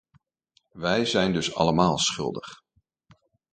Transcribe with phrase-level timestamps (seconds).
[0.73, 2.61] Wij zijn dus allemaal schuldig.